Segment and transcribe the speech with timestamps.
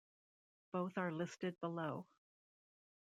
[0.71, 2.07] Both are listed below.